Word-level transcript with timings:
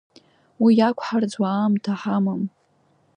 Уи 0.63 0.71
иақәҳарӡуа 0.79 1.47
аамҭа 1.51 1.93
ҳамам. 2.01 2.41